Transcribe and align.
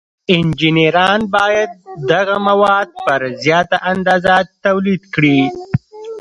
انجینران 0.35 1.19
باید 1.35 1.71
دغه 2.11 2.35
مواد 2.47 2.89
په 3.05 3.13
زیاته 3.43 3.77
اندازه 3.91 4.35
تولید 4.63 5.01
کړي. 5.13 5.39